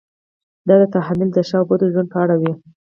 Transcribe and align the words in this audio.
دا 0.67 0.75
تحمیل 0.93 1.29
د 1.33 1.37
ښه 1.47 1.57
او 1.59 1.65
بد 1.69 1.81
ژوند 1.93 2.07
په 2.13 2.17
اړه 2.23 2.35
وي. 2.41 2.53